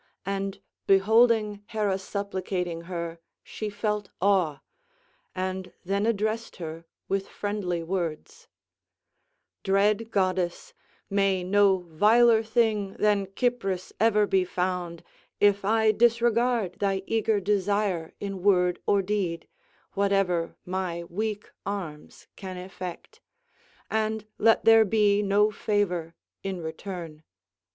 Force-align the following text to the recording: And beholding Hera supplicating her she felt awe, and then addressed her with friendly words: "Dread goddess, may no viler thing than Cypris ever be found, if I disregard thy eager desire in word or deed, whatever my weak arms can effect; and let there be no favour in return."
And 0.25 0.59
beholding 0.87 1.63
Hera 1.67 1.99
supplicating 1.99 2.81
her 2.89 3.19
she 3.43 3.69
felt 3.69 4.09
awe, 4.19 4.61
and 5.35 5.73
then 5.85 6.07
addressed 6.07 6.55
her 6.55 6.85
with 7.07 7.27
friendly 7.27 7.83
words: 7.83 8.47
"Dread 9.63 10.09
goddess, 10.09 10.73
may 11.07 11.43
no 11.43 11.77
viler 11.77 12.41
thing 12.41 12.93
than 12.93 13.27
Cypris 13.35 13.93
ever 13.99 14.25
be 14.25 14.43
found, 14.43 15.03
if 15.39 15.63
I 15.63 15.91
disregard 15.91 16.79
thy 16.79 17.03
eager 17.05 17.39
desire 17.39 18.11
in 18.19 18.41
word 18.41 18.79
or 18.87 19.03
deed, 19.03 19.47
whatever 19.93 20.55
my 20.65 21.03
weak 21.03 21.47
arms 21.63 22.25
can 22.35 22.57
effect; 22.57 23.21
and 23.87 24.25
let 24.39 24.65
there 24.65 24.83
be 24.83 25.21
no 25.21 25.51
favour 25.51 26.15
in 26.41 26.59
return." 26.59 27.21